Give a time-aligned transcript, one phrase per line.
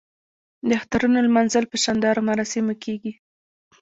[0.67, 3.13] د اخترونو لمانځل په شاندارو مراسمو کیږي.